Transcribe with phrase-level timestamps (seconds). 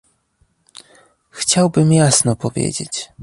[1.31, 3.11] Chciałbym jasno powiedzieć